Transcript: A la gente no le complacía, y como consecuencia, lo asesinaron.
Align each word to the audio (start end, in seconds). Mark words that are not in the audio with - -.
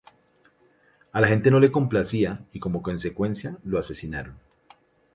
A 1.11 1.21
la 1.21 1.27
gente 1.27 1.51
no 1.51 1.59
le 1.59 1.71
complacía, 1.71 2.43
y 2.53 2.59
como 2.59 2.81
consecuencia, 2.81 3.59
lo 3.63 3.77
asesinaron. 3.77 4.39